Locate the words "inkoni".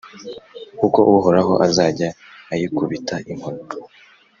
3.31-3.63